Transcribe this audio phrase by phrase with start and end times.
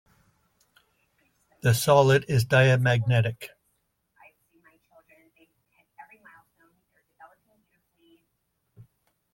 [1.61, 3.51] The solid is diamagnetic.